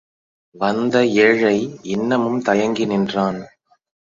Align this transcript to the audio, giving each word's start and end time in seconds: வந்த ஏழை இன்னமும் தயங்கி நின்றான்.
வந்த 0.55 1.05
ஏழை 1.05 1.57
இன்னமும் 1.81 2.41
தயங்கி 2.41 2.85
நின்றான். 2.85 3.39